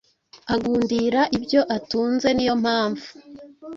[0.53, 3.07] agundira ibyo atunze niyo mpamvu